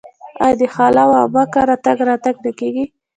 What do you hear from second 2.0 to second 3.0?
راتګ نه کیږي؟